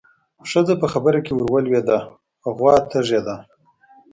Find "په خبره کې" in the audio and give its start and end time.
0.81-1.31